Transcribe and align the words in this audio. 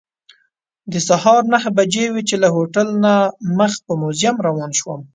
د 0.91 0.93
سهار 1.07 1.41
نهه 1.53 1.69
بجې 1.77 2.05
وې 2.13 2.23
چې 2.29 2.35
له 2.43 2.47
هوټل 2.55 2.87
نه 3.05 3.13
مخ 3.57 3.73
په 3.85 3.93
موزیم 4.01 4.35
روان 4.47 4.71
شوم. 4.79 5.01